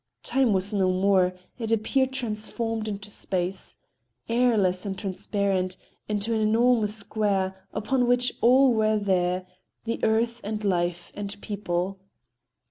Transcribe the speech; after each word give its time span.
Time 0.23 0.51
was 0.51 0.73
no 0.73 0.91
more; 0.91 1.31
it 1.59 1.71
appeared 1.71 2.11
transformed 2.11 2.87
into 2.87 3.11
space, 3.11 3.77
airless 4.27 4.83
and 4.83 4.97
transparent, 4.97 5.77
into 6.09 6.33
an 6.33 6.41
enormous 6.41 6.95
square 6.95 7.67
upon 7.71 8.07
which 8.07 8.33
all 8.41 8.73
were 8.73 8.97
there—the 8.97 10.03
earth 10.03 10.41
and 10.43 10.65
life 10.65 11.11
and 11.13 11.39
people. 11.41 11.99